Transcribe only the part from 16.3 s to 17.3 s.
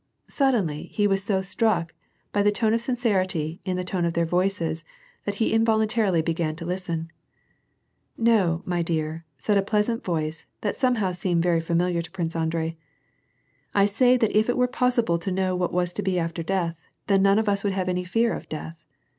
death, then